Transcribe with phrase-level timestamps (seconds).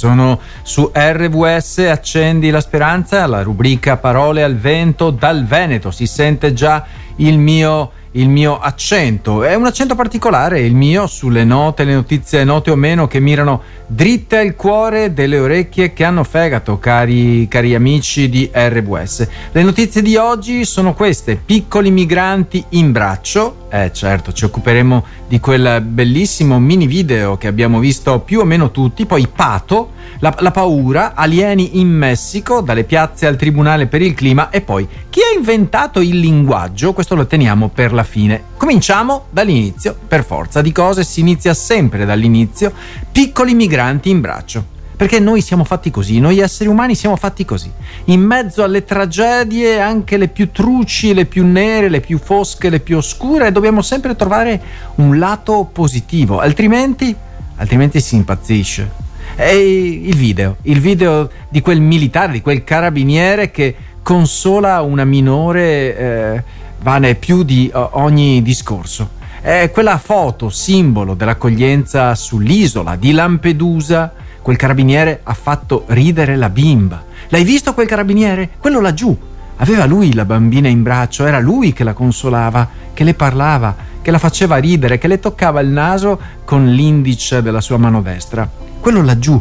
[0.00, 5.90] Sono su RVS Accendi la speranza, la rubrica Parole al vento dal Veneto.
[5.90, 6.86] Si sente già
[7.18, 9.42] il mio, il mio accento.
[9.42, 13.62] È un accento particolare il mio sulle note, le notizie note o meno che mirano
[13.86, 19.28] dritte al cuore delle orecchie che hanno fegato, cari, cari amici di RVS.
[19.52, 23.66] Le notizie di oggi sono queste: piccoli migranti in braccio.
[23.70, 28.70] Eh certo, ci occuperemo di quel bellissimo mini video che abbiamo visto più o meno
[28.70, 34.14] tutti, poi Pato la, la, paura, alieni in Messico, dalle piazze al Tribunale per il
[34.14, 36.92] clima e poi chi ha inventato il linguaggio?
[36.92, 38.42] Questo lo teniamo per la fine.
[38.56, 42.72] Cominciamo dall'inizio, per forza di cose si inizia sempre dall'inizio,
[43.10, 44.76] piccoli migranti in braccio.
[44.98, 47.70] Perché noi siamo fatti così, noi esseri umani siamo fatti così.
[48.06, 52.80] In mezzo alle tragedie, anche le più truci, le più nere, le più fosche, le
[52.80, 54.60] più oscure, dobbiamo sempre trovare
[54.96, 57.14] un lato positivo, altrimenti,
[57.58, 58.90] altrimenti si impazzisce.
[59.36, 65.96] È il video, il video di quel militare, di quel carabiniere che consola una minore
[65.96, 66.42] eh,
[66.82, 69.10] vale più di uh, ogni discorso.
[69.40, 74.12] È quella foto, simbolo dell'accoglienza sull'isola di Lampedusa.
[74.42, 77.04] Quel carabiniere ha fatto ridere la bimba.
[77.28, 78.50] L'hai visto quel carabiniere?
[78.58, 79.16] Quello laggiù.
[79.56, 84.10] Aveva lui la bambina in braccio, era lui che la consolava, che le parlava, che
[84.10, 89.02] la faceva ridere, che le toccava il naso con l'indice della sua mano destra quello
[89.02, 89.38] laggiù.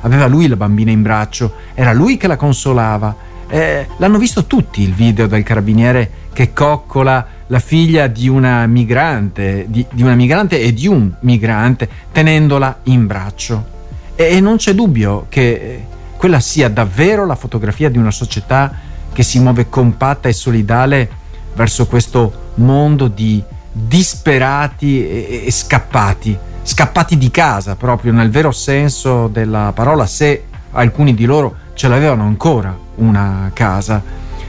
[0.00, 3.14] Aveva lui la bambina in braccio, era lui che la consolava.
[3.48, 9.66] Eh, l'hanno visto tutti il video del carabiniere che coccola la figlia di una migrante,
[9.68, 13.76] di, di una migrante e di un migrante, tenendola in braccio.
[14.14, 15.84] E, e non c'è dubbio che
[16.16, 18.72] quella sia davvero la fotografia di una società
[19.12, 21.08] che si muove compatta e solidale
[21.54, 26.38] verso questo mondo di disperati e, e scappati
[26.68, 32.24] scappati di casa proprio nel vero senso della parola, se alcuni di loro ce l'avevano
[32.24, 34.02] ancora una casa.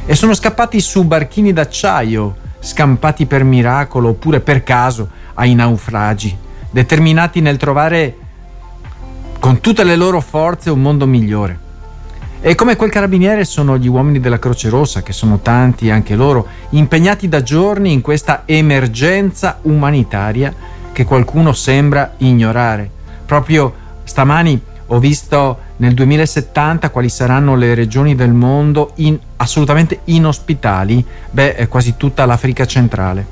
[0.03, 6.35] E sono scappati su barchini d'acciaio, scampati per miracolo oppure per caso ai naufragi,
[6.71, 8.15] determinati nel trovare
[9.39, 11.67] con tutte le loro forze un mondo migliore.
[12.41, 16.47] E come quel carabiniere sono gli uomini della Croce Rossa, che sono tanti anche loro,
[16.69, 20.51] impegnati da giorni in questa emergenza umanitaria
[20.91, 22.89] che qualcuno sembra ignorare.
[23.23, 23.71] Proprio
[24.03, 24.59] stamani
[24.91, 31.95] ho visto nel 2070 quali saranno le regioni del mondo in, assolutamente inospitali, beh, quasi
[31.95, 33.25] tutta l'Africa centrale,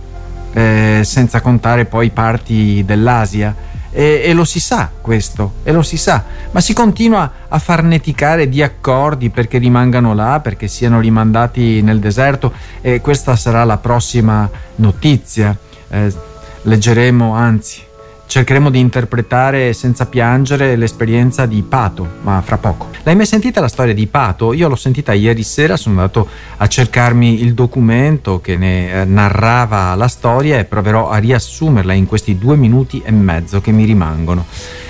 [0.53, 3.75] eh, senza contare poi parti dell'Asia.
[3.89, 8.47] E, e, lo si sa questo, e lo si sa, ma si continua a farneticare
[8.47, 14.47] di accordi perché rimangano là, perché siano rimandati nel deserto e questa sarà la prossima
[14.75, 15.57] notizia.
[15.89, 16.13] Eh,
[16.61, 17.86] leggeremo, anzi,
[18.27, 22.89] cercheremo di interpretare senza piangere l'esperienza di Pato, ma fra poco.
[23.03, 24.51] L'hai mai sentita la storia di Pato?
[24.51, 26.27] Io l'ho sentita ieri sera, sono andato
[26.57, 32.05] a cercarmi il documento che ne eh, narrava la storia e proverò a riassumerla in
[32.05, 34.45] questi due minuti e mezzo che mi rimangono.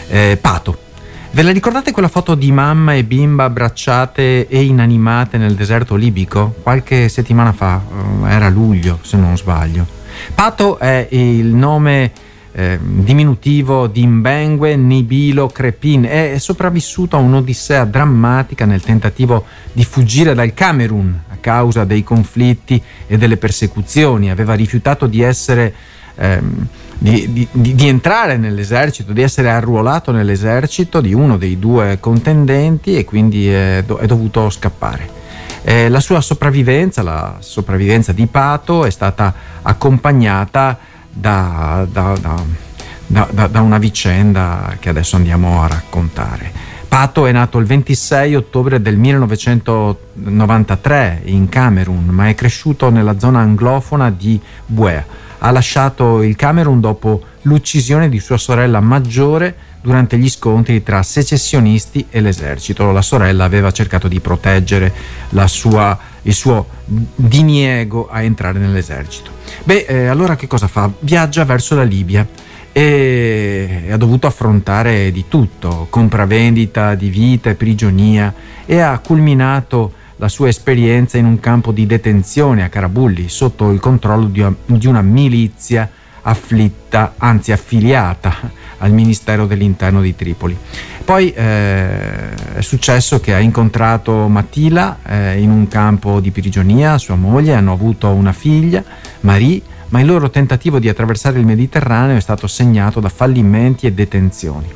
[0.10, 0.86] Eh, Pato.
[1.30, 6.56] Ve la ricordate quella foto di mamma e bimba abbracciate e inanimate nel deserto libico?
[6.64, 7.80] Qualche settimana fa,
[8.24, 9.86] eh, era luglio se non sbaglio.
[10.34, 12.12] Pato è il nome
[12.58, 16.06] eh, diminutivo di Mbengue Nibilo Crepin.
[16.06, 22.82] È sopravvissuto a un'odissea drammatica nel tentativo di fuggire dal Camerun a causa dei conflitti
[23.06, 24.32] e delle persecuzioni.
[24.32, 25.74] Aveva rifiutato di essere.
[26.16, 26.68] Ehm,
[27.00, 33.06] di, di, di, entrare nell'esercito, di essere arruolato nell'esercito di uno dei due contendenti e
[33.06, 35.08] quindi è, do, è dovuto scappare.
[35.62, 39.32] Eh, la sua sopravvivenza, la sopravvivenza di Pato, è stata
[39.62, 40.80] accompagnata
[41.20, 42.16] da, da,
[43.08, 46.52] da, da, una vicenda che adesso andiamo a raccontare.
[46.88, 53.40] Pato è nato il 26 ottobre del 1993 in Camerun, ma è cresciuto nella zona
[53.40, 55.06] anglofona di Buea.
[55.40, 62.08] Ha lasciato il Camerun dopo l'uccisione di sua sorella maggiore durante gli scontri tra secessionisti
[62.10, 62.92] e l'esercito.
[62.92, 64.94] La sorella aveva cercato di proteggere
[65.46, 69.32] sua, il suo diniego a entrare nell'esercito.
[69.64, 70.92] Beh, eh, allora che cosa fa?
[71.00, 72.28] Viaggia verso la Libia
[72.72, 78.34] e ha dovuto affrontare di tutto, compravendita di vita e prigionia
[78.66, 83.80] e ha culminato la sua esperienza in un campo di detenzione a Carabulli sotto il
[83.80, 84.28] controllo
[84.66, 85.90] di una milizia
[86.22, 88.36] afflitta, anzi affiliata
[88.80, 90.58] al Ministero dell'Interno di Tripoli.
[91.04, 97.16] Poi eh, è successo che ha incontrato Matila eh, in un campo di prigionia, sua
[97.16, 98.84] moglie, hanno avuto una figlia,
[99.22, 103.94] Marie, ma il loro tentativo di attraversare il Mediterraneo è stato segnato da fallimenti e
[103.94, 104.68] detenzioni.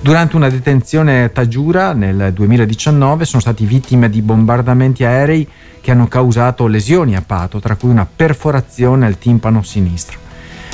[0.00, 5.48] Durante una detenzione a Tajura nel 2019 sono stati vittime di bombardamenti aerei
[5.80, 10.18] che hanno causato lesioni a Pato, tra cui una perforazione al timpano sinistro.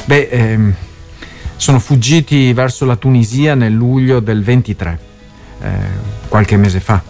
[0.07, 0.75] Beh, ehm,
[1.57, 4.99] sono fuggiti verso la Tunisia nel luglio del 23,
[5.61, 5.69] eh,
[6.29, 7.03] qualche mese fa.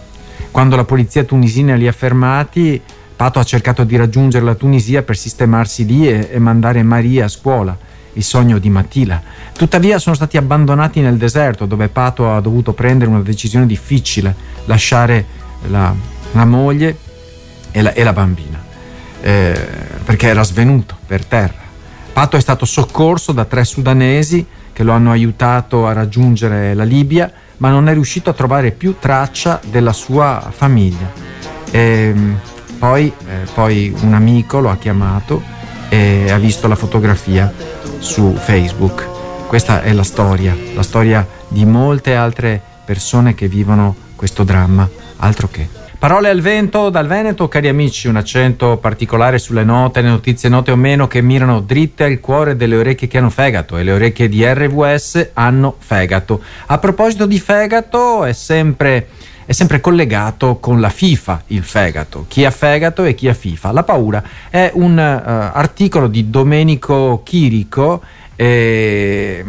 [0.51, 2.79] Quando la polizia tunisina li ha fermati,
[3.15, 7.27] Pato ha cercato di raggiungere la Tunisia per sistemarsi lì e, e mandare Maria a
[7.27, 7.75] scuola,
[8.13, 9.21] il sogno di Matila.
[9.53, 14.35] Tuttavia sono stati abbandonati nel deserto, dove Pato ha dovuto prendere una decisione difficile,
[14.65, 15.25] lasciare
[15.69, 15.93] la,
[16.33, 16.97] la moglie
[17.71, 18.63] e la, e la bambina,
[19.21, 19.67] eh,
[20.03, 21.62] perché era svenuto per terra.
[22.13, 27.31] Pato è stato soccorso da tre sudanesi che lo hanno aiutato a raggiungere la Libia,
[27.57, 31.11] ma non è riuscito a trovare più traccia della sua famiglia.
[31.71, 32.39] E, ehm,
[32.77, 35.41] poi, eh, poi un amico lo ha chiamato
[35.89, 37.51] e ha visto la fotografia
[37.97, 39.09] su Facebook.
[39.47, 44.87] Questa è la storia, la storia di molte altre persone che vivono questo dramma,
[45.17, 45.82] altro che.
[46.03, 50.71] Parole al vento dal Veneto, cari amici, un accento particolare sulle note, le notizie note
[50.71, 54.27] o meno che mirano dritte al cuore delle orecchie che hanno fegato e le orecchie
[54.27, 56.41] di RVS hanno fegato.
[56.65, 59.07] A proposito di fegato, è sempre
[59.45, 62.25] è sempre collegato con la FIFA, il fegato.
[62.27, 63.71] Chi ha fegato e chi ha FIFA.
[63.71, 68.01] La paura è un uh, articolo di Domenico Chirico
[68.35, 69.45] eh,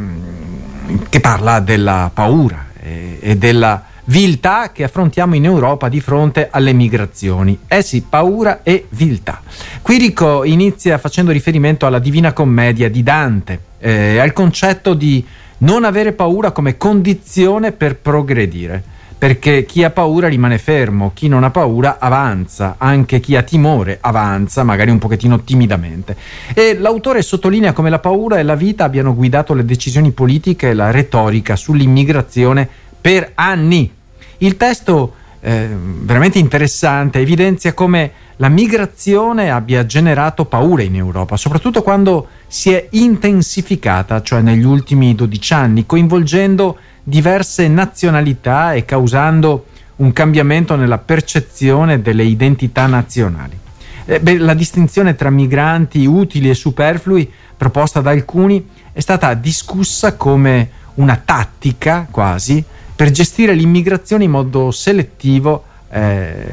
[1.09, 6.73] che parla della paura eh, e della viltà che affrontiamo in Europa di fronte alle
[6.73, 7.59] migrazioni.
[7.67, 9.41] Eh sì, paura e viltà.
[9.83, 15.25] Quirico inizia facendo riferimento alla Divina Commedia di Dante, eh, al concetto di
[15.59, 18.93] non avere paura come condizione per progredire
[19.25, 23.97] perché chi ha paura rimane fermo, chi non ha paura avanza, anche chi ha timore
[24.03, 26.15] avanza, magari un pochettino timidamente.
[26.53, 30.75] E l'autore sottolinea come la paura e la vita abbiano guidato le decisioni politiche e
[30.75, 32.69] la retorica sull'immigrazione
[33.05, 33.93] per anni.
[34.39, 41.83] Il testo, eh, veramente interessante, evidenzia come la migrazione abbia generato paura in Europa, soprattutto
[41.83, 49.67] quando si è intensificata, cioè negli ultimi 12 anni, coinvolgendo diverse nazionalità e causando
[49.97, 53.59] un cambiamento nella percezione delle identità nazionali.
[54.07, 60.17] Eh, beh, la distinzione tra migranti utili e superflui proposta da alcuni è stata discussa
[60.17, 62.65] come una tattica quasi
[62.95, 66.45] per gestire l'immigrazione in modo selettivo, eh,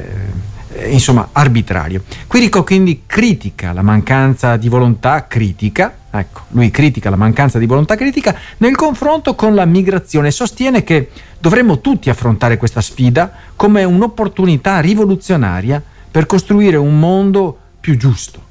[0.88, 2.02] insomma arbitrario.
[2.26, 7.96] Quirico quindi critica la mancanza di volontà critica, ecco, lui critica la mancanza di volontà
[7.96, 13.84] critica nel confronto con la migrazione e sostiene che dovremmo tutti affrontare questa sfida come
[13.84, 18.50] un'opportunità rivoluzionaria per costruire un mondo più giusto.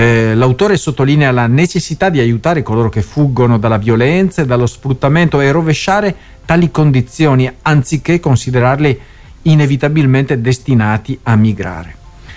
[0.00, 5.42] Eh, l'autore sottolinea la necessità di aiutare coloro che fuggono dalla violenza e dallo sfruttamento
[5.42, 6.16] e rovesciare
[6.46, 8.98] tali condizioni anziché considerarle
[9.42, 11.94] inevitabilmente destinati a migrare.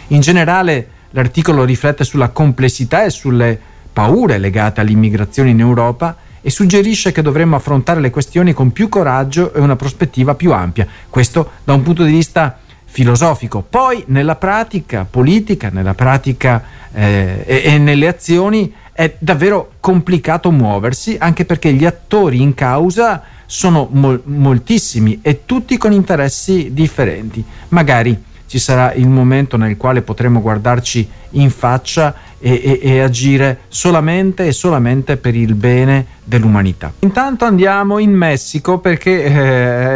[0.07, 3.57] In generale l'articolo riflette sulla complessità e sulle
[3.94, 9.54] paure legate all'immigrazione in Europa e suggerisce che dovremmo affrontare le questioni con più coraggio
[9.54, 10.86] e una prospettiva più ampia.
[11.09, 12.59] Questo da un punto di vista
[12.94, 13.66] filosofico.
[13.68, 16.63] Poi nella pratica politica, nella pratica
[16.94, 23.24] eh, e, e nelle azioni è davvero complicato muoversi, anche perché gli attori in causa
[23.48, 27.44] sono mol- moltissimi e tutti con interessi differenti.
[27.69, 33.62] Magari ci sarà il momento nel quale potremo guardarci in faccia e, e, e, agire
[33.69, 36.94] solamente e solamente per il bene dell'umanità.
[37.00, 39.23] Intanto andiamo in Messico perché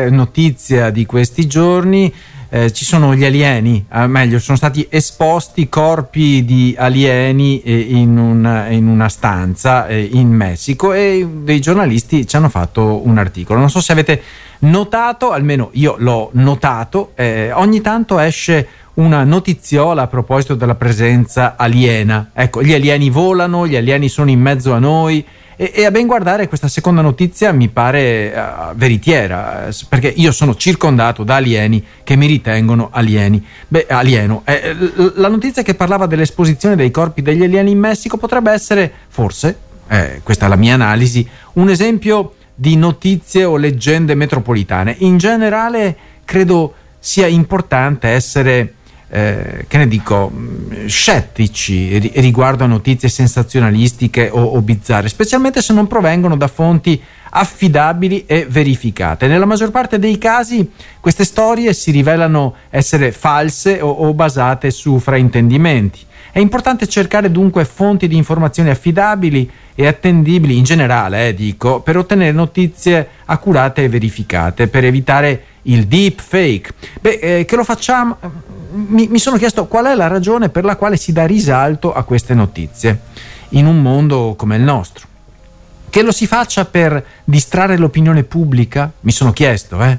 [0.06, 2.12] eh, notizia di questi giorni
[2.50, 8.18] eh, ci sono gli alieni, eh, meglio, sono stati esposti corpi di alieni eh, in,
[8.18, 13.60] una, in, una, stanza eh, in Messico e dei giornalisti ci hanno fatto un articolo.
[13.60, 14.22] Non so se avete
[14.60, 21.56] notato, almeno io l'ho notato, eh, ogni tanto esce una notiziola a proposito della presenza
[21.58, 22.32] aliena.
[22.34, 25.26] Ecco, gli alieni volano, gli alieni sono in mezzo a noi
[25.60, 30.56] e, e, a ben guardare questa seconda notizia mi pare uh, veritiera, perché io sono
[30.56, 33.44] circondato da alieni che mi ritengono alieni.
[33.68, 34.44] Beh, alieno.
[34.46, 34.76] Eh,
[35.16, 40.22] la notizia che parlava dell'esposizione dei corpi degli alieni in Messico potrebbe essere, forse, eh,
[40.24, 44.96] questa è la mia analisi, un esempio di notizie o leggende metropolitane.
[45.00, 48.74] In generale credo sia importante essere
[49.10, 55.74] eh, che ne dico, mm, scettici riguardo a notizie sensazionalistiche o, o bizzarre, specialmente se
[55.74, 59.28] non provengono da fonti affidabili e verificate.
[59.28, 65.00] Nella maggior parte dei casi queste storie si rivelano essere false o, o basate su
[65.00, 66.06] fraintendimenti.
[66.32, 71.98] È importante cercare dunque fonti di informazioni affidabili e attendibili in generale, eh, dico, per
[71.98, 76.72] ottenere notizie accurate e verificate, per evitare il deep fake.
[77.02, 78.18] Beh, eh, che lo facciamo?
[78.78, 82.04] Mi, mi sono chiesto qual è la ragione per la quale si dà risalto a
[82.04, 83.00] queste notizie
[83.50, 85.08] in un mondo come il nostro.
[85.90, 88.92] Che lo si faccia per distrarre l'opinione pubblica?
[89.02, 89.98] Mi sono chiesto, eh.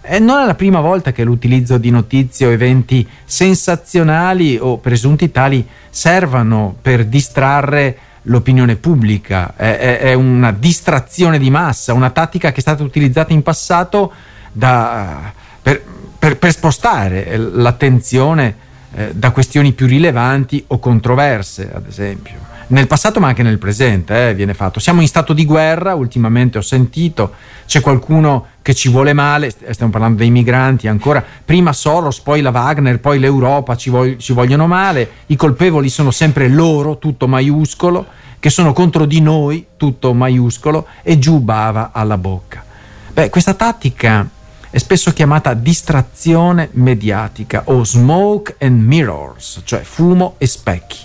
[0.00, 5.30] E non è la prima volta che l'utilizzo di notizie o eventi sensazionali o presunti
[5.30, 9.54] tali servano per distrarre l'opinione pubblica.
[9.54, 14.12] È, è, è, una distrazione di massa, una tattica che è stata utilizzata in passato
[14.52, 15.82] da, per,
[16.26, 18.56] per, per, spostare l'attenzione
[18.94, 24.30] eh, da questioni più rilevanti o controverse, ad esempio nel passato ma anche nel presente
[24.30, 24.80] eh, viene fatto.
[24.80, 29.92] Siamo in stato di guerra, ultimamente ho sentito, c'è qualcuno che ci vuole male, stiamo
[29.92, 34.66] parlando dei migranti ancora, prima Soros, poi la Wagner, poi l'Europa ci, vog- ci vogliono
[34.66, 38.04] male, i colpevoli sono sempre loro, tutto maiuscolo,
[38.40, 42.64] che sono contro di noi, tutto maiuscolo, e giù bava alla bocca.
[43.12, 44.28] Beh, questa tattica
[44.76, 50.98] è spesso chiamata distrazione mediatica o smoke and mirrors, cioè fumo e specchi.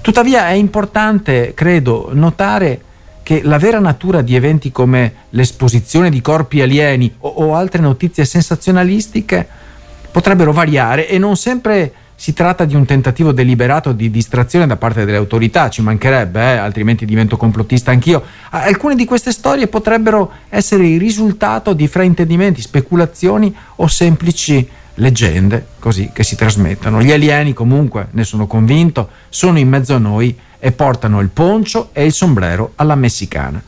[0.00, 2.80] Tuttavia è importante, credo, notare
[3.22, 8.24] che la vera natura di eventi come l'esposizione di corpi alieni o, o altre notizie
[8.24, 9.46] sensazionalistiche
[10.10, 15.06] potrebbero variare e non sempre si tratta di un tentativo deliberato di distrazione da parte
[15.06, 18.22] delle autorità, ci mancherebbe, eh, altrimenti divento complottista anch'io.
[18.50, 26.10] Alcune di queste storie potrebbero essere il risultato di fraintendimenti, speculazioni o semplici leggende così
[26.12, 27.02] che si trasmettono.
[27.02, 31.88] Gli alieni comunque, ne sono convinto, sono in mezzo a noi e portano il poncio
[31.94, 33.62] e il sombrero alla messicana.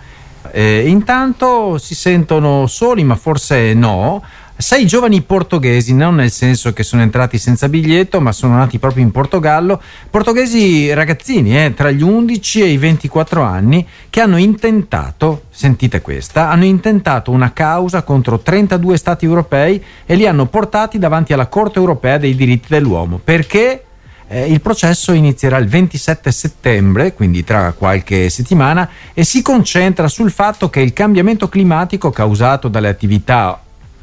[0.50, 4.22] E intanto si sentono soli, ma forse no,
[4.62, 9.02] sei giovani portoghesi, non nel senso che sono entrati senza biglietto, ma sono nati proprio
[9.02, 15.42] in Portogallo, portoghesi ragazzini eh, tra gli 11 e i 24 anni che hanno intentato,
[15.50, 21.32] sentite questa, hanno intentato una causa contro 32 stati europei e li hanno portati davanti
[21.32, 23.20] alla Corte europea dei diritti dell'uomo.
[23.22, 23.84] Perché?
[24.28, 30.30] Eh, il processo inizierà il 27 settembre, quindi tra qualche settimana, e si concentra sul
[30.30, 33.60] fatto che il cambiamento climatico causato dalle attività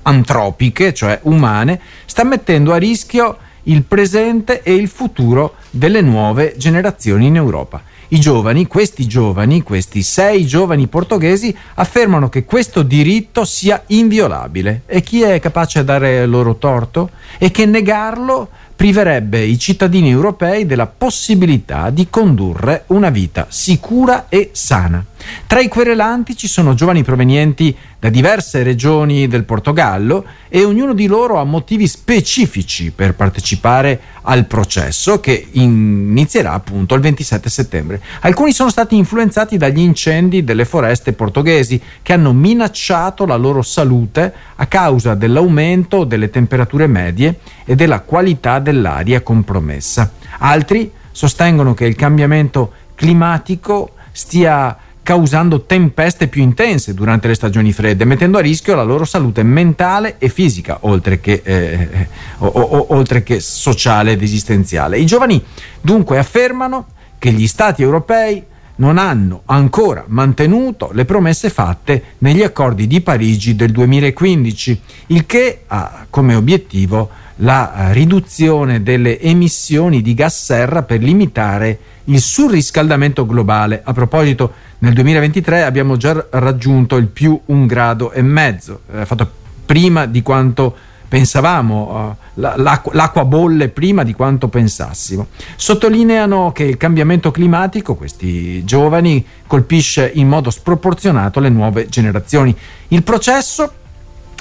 [0.09, 7.27] antropiche, cioè umane, sta mettendo a rischio il presente e il futuro delle nuove generazioni
[7.27, 7.83] in Europa.
[8.11, 14.81] I giovani, questi giovani, questi sei giovani portoghesi, affermano che questo diritto sia inviolabile.
[14.87, 17.11] E chi è capace di dare loro torto?
[17.37, 24.49] E che negarlo priverebbe i cittadini europei della possibilità di condurre una vita sicura e
[24.53, 25.05] sana.
[25.47, 31.07] Tra i querelanti ci sono giovani provenienti da diverse regioni del Portogallo e ognuno di
[31.07, 38.01] loro ha motivi specifici per partecipare al processo che inizierà appunto il 27 settembre.
[38.21, 44.33] Alcuni sono stati influenzati dagli incendi delle foreste portoghesi che hanno minacciato la loro salute
[44.55, 50.11] a causa dell'aumento delle temperature medie e della qualità dell'aria compromessa.
[50.39, 54.77] Altri sostengono che il cambiamento climatico stia
[55.09, 60.17] causando tempeste più intense durante le stagioni fredde, mettendo a rischio la loro salute mentale
[60.19, 64.99] e fisica, oltre che, eh, o, o, oltre che sociale ed esistenziale.
[64.99, 65.43] I giovani
[65.81, 68.43] dunque affermano che gli stati europei
[68.75, 75.63] non hanno ancora mantenuto le promesse fatte negli accordi di Parigi del 2015, il che
[75.65, 77.09] ha come obiettivo
[77.41, 83.81] la riduzione delle emissioni di gas serra per limitare il surriscaldamento globale.
[83.83, 89.29] A proposito, nel 2023 abbiamo già raggiunto il più un grado e mezzo, eh, fatto
[89.65, 90.75] prima di quanto
[91.09, 95.27] pensavamo, uh, l'acqua, l'acqua bolle prima di quanto pensassimo.
[95.55, 102.55] Sottolineano che il cambiamento climatico, questi giovani, colpisce in modo sproporzionato le nuove generazioni.
[102.89, 103.73] Il processo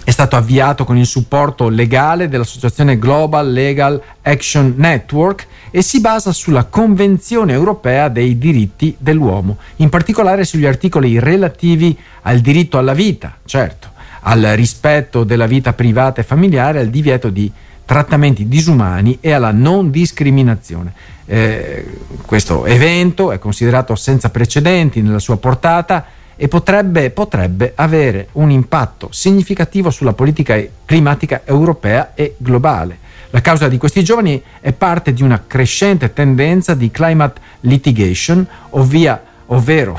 [0.09, 6.33] è stato avviato con il supporto legale dell'associazione Global Legal Action Network e si basa
[6.33, 13.37] sulla Convenzione europea dei diritti dell'uomo, in particolare sugli articoli relativi al diritto alla vita,
[13.45, 13.89] certo,
[14.21, 17.53] al rispetto della vita privata e familiare, al divieto di
[17.85, 20.95] trattamenti disumani e alla non discriminazione.
[21.27, 21.85] Eh,
[22.25, 29.09] questo evento è considerato senza precedenti nella sua portata e potrebbe, potrebbe avere un impatto
[29.11, 33.07] significativo sulla politica climatica europea e globale.
[33.31, 39.21] La causa di questi giovani è parte di una crescente tendenza di climate litigation, ovvia,
[39.47, 39.99] ovvero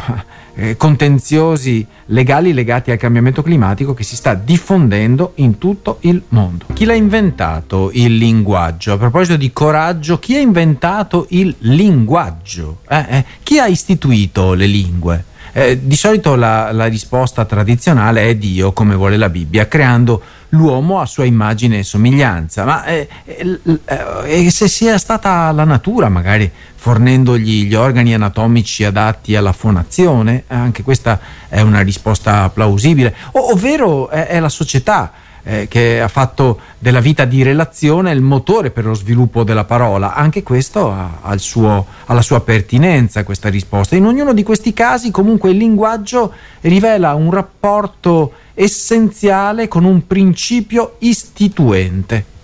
[0.55, 6.65] eh, contenziosi legali legati al cambiamento climatico che si sta diffondendo in tutto il mondo.
[6.73, 8.93] Chi l'ha inventato il linguaggio?
[8.93, 12.79] A proposito di coraggio, chi ha inventato il linguaggio?
[12.87, 15.23] Eh, eh, chi ha istituito le lingue?
[15.51, 20.99] Eh, di solito la, la, risposta tradizionale è Dio, come vuole la Bibbia, creando l'uomo
[20.99, 22.65] a sua immagine e somiglianza.
[22.65, 29.53] Ma eh, eh, se sia stata la natura, magari fornendogli gli organi anatomici adatti alla
[29.53, 35.11] fonazione, anche questa è una risposta plausibile, o, ovvero è, è la società
[35.43, 40.13] eh, che ha fatto della vita di relazione il motore per lo sviluppo della parola.
[40.13, 43.95] Anche questo ha, ha, suo, ha la sua pertinenza, questa risposta.
[43.95, 50.95] In ognuno di questi casi comunque il linguaggio rivela un rapporto essenziale con un principio
[50.99, 52.37] istituente.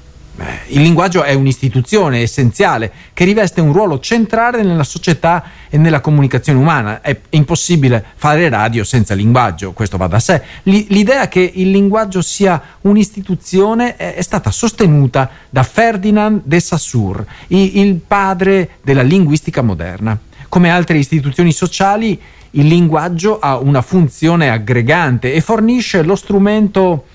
[0.68, 6.60] Il linguaggio è un'istituzione essenziale che riveste un ruolo centrale nella società e nella comunicazione
[6.60, 7.02] umana.
[7.02, 10.42] È impossibile fare radio senza linguaggio, questo va da sé.
[10.64, 18.72] L'idea che il linguaggio sia un'istituzione è stata sostenuta da Ferdinand de Saussure, il padre
[18.84, 20.18] della linguistica moderna.
[20.50, 22.20] Come altre istituzioni sociali,
[22.52, 27.06] il linguaggio ha una funzione aggregante e fornisce lo strumento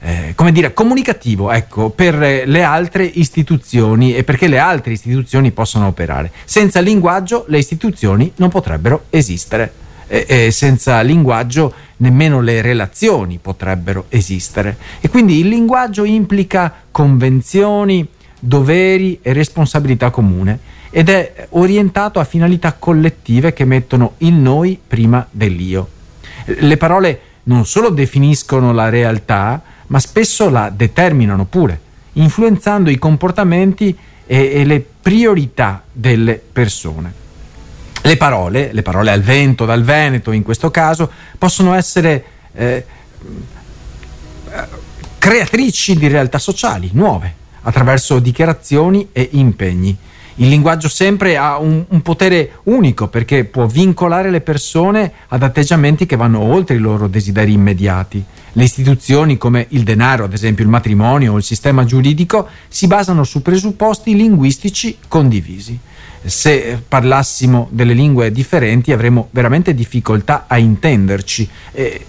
[0.00, 5.86] eh, come dire, comunicativo ecco, per le altre istituzioni e perché le altre istituzioni possano
[5.86, 6.30] operare.
[6.44, 9.72] Senza linguaggio le istituzioni non potrebbero esistere.
[10.08, 14.76] E senza linguaggio nemmeno le relazioni potrebbero esistere.
[15.00, 18.06] E quindi il linguaggio implica convenzioni,
[18.38, 25.26] doveri e responsabilità comune ed è orientato a finalità collettive che mettono il noi prima
[25.30, 25.88] dell'io.
[26.44, 31.80] Le parole non solo definiscono la realtà, ma spesso la determinano pure,
[32.14, 37.24] influenzando i comportamenti e, e le priorità delle persone.
[38.02, 42.24] Le parole, le parole al vento, dal Veneto in questo caso, possono essere
[42.54, 42.84] eh,
[45.18, 49.96] creatrici di realtà sociali nuove, attraverso dichiarazioni e impegni.
[50.36, 56.06] Il linguaggio sempre ha un, un, potere unico perché può vincolare le persone ad atteggiamenti
[56.06, 58.22] che vanno oltre i loro desideri immediati.
[58.56, 63.22] Le istituzioni come il denaro, ad esempio il matrimonio o il sistema giuridico, si basano
[63.22, 65.78] su presupposti linguistici condivisi.
[66.24, 71.46] Se parlassimo delle lingue differenti avremmo veramente difficoltà a intenderci.
[71.72, 72.06] Eh,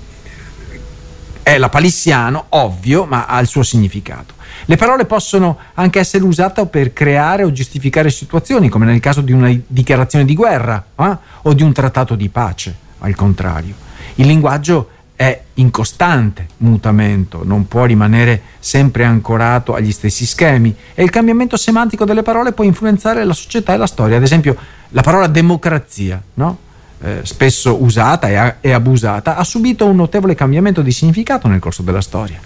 [1.44, 4.36] è la palissiano, ovvio, ma ha il suo significato.
[4.66, 9.34] Le parole possono anche essere usate per creare o giustificare situazioni, come nel caso di
[9.34, 11.18] una dichiarazione di guerra eh?
[11.42, 13.76] o di un trattato di pace, al contrario.
[14.16, 21.04] Il linguaggio è in costante mutamento, non può rimanere sempre ancorato agli stessi schemi e
[21.04, 24.18] il cambiamento semantico delle parole può influenzare la società e la storia.
[24.18, 24.56] Ad esempio,
[24.90, 26.60] la parola democrazia, no?
[27.02, 31.60] eh, spesso usata e, a- e abusata, ha subito un notevole cambiamento di significato nel
[31.60, 32.40] corso della storia.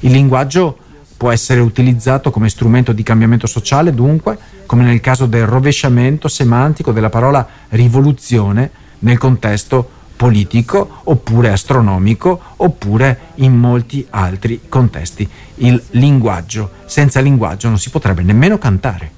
[0.00, 0.76] Il linguaggio
[1.16, 4.36] può essere utilizzato come strumento di cambiamento sociale, dunque,
[4.66, 13.18] come nel caso del rovesciamento semantico della parola rivoluzione nel contesto politico oppure astronomico oppure
[13.36, 15.26] in molti altri contesti.
[15.54, 19.12] Il linguaggio, senza linguaggio non si potrebbe nemmeno cantare.